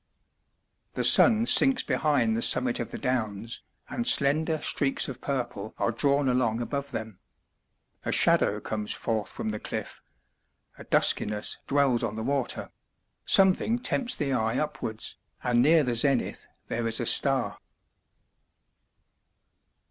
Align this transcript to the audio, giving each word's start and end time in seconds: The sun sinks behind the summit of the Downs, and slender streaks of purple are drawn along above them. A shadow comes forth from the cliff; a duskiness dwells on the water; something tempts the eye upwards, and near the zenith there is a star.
The 0.93 1.03
sun 1.03 1.45
sinks 1.45 1.83
behind 1.83 2.35
the 2.35 2.41
summit 2.41 2.79
of 2.79 2.89
the 2.89 2.97
Downs, 2.97 3.61
and 3.87 4.07
slender 4.07 4.59
streaks 4.59 5.07
of 5.07 5.21
purple 5.21 5.75
are 5.77 5.91
drawn 5.91 6.27
along 6.27 6.59
above 6.59 6.89
them. 6.89 7.19
A 8.03 8.11
shadow 8.11 8.59
comes 8.59 8.93
forth 8.93 9.29
from 9.29 9.49
the 9.49 9.59
cliff; 9.59 10.01
a 10.79 10.85
duskiness 10.85 11.59
dwells 11.67 12.01
on 12.01 12.15
the 12.15 12.23
water; 12.23 12.71
something 13.27 13.77
tempts 13.77 14.15
the 14.15 14.33
eye 14.33 14.57
upwards, 14.57 15.17
and 15.43 15.61
near 15.61 15.83
the 15.83 15.93
zenith 15.93 16.47
there 16.67 16.87
is 16.87 16.99
a 16.99 17.05
star. 17.05 17.59